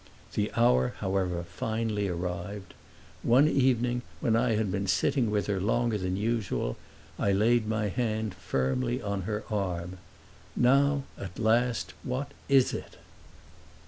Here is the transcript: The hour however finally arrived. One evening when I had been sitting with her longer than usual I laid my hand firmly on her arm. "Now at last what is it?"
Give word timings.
The 0.33 0.51
hour 0.55 0.95
however 0.97 1.43
finally 1.43 2.07
arrived. 2.07 2.73
One 3.21 3.47
evening 3.47 4.01
when 4.19 4.35
I 4.35 4.55
had 4.55 4.71
been 4.71 4.87
sitting 4.87 5.29
with 5.29 5.45
her 5.45 5.59
longer 5.61 5.99
than 5.99 6.15
usual 6.17 6.75
I 7.19 7.31
laid 7.33 7.67
my 7.67 7.87
hand 7.89 8.33
firmly 8.33 8.99
on 8.99 9.21
her 9.29 9.43
arm. 9.51 9.99
"Now 10.55 11.03
at 11.19 11.37
last 11.37 11.93
what 12.01 12.31
is 12.49 12.73
it?" 12.73 12.95